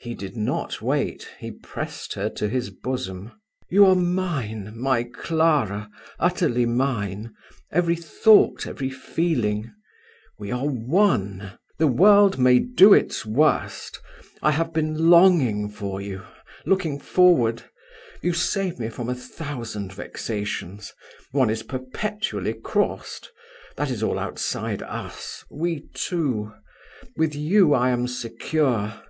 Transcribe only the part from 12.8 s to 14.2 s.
its worst.